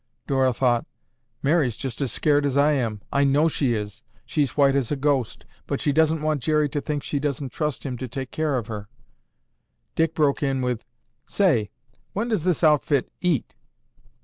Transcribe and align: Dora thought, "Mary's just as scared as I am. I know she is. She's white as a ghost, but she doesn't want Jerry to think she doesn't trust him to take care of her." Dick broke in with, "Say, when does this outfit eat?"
Dora 0.25 0.51
thought, 0.51 0.87
"Mary's 1.43 1.77
just 1.77 2.01
as 2.01 2.11
scared 2.11 2.43
as 2.43 2.57
I 2.57 2.71
am. 2.71 3.01
I 3.13 3.23
know 3.23 3.47
she 3.47 3.75
is. 3.75 4.01
She's 4.25 4.57
white 4.57 4.75
as 4.75 4.91
a 4.91 4.95
ghost, 4.95 5.45
but 5.67 5.79
she 5.79 5.91
doesn't 5.93 6.23
want 6.23 6.41
Jerry 6.41 6.67
to 6.69 6.81
think 6.81 7.03
she 7.03 7.19
doesn't 7.19 7.51
trust 7.51 7.85
him 7.85 7.97
to 7.99 8.07
take 8.07 8.31
care 8.31 8.57
of 8.57 8.65
her." 8.65 8.89
Dick 9.95 10.15
broke 10.15 10.41
in 10.41 10.63
with, 10.63 10.83
"Say, 11.27 11.69
when 12.13 12.29
does 12.29 12.45
this 12.45 12.63
outfit 12.63 13.11
eat?" 13.21 13.53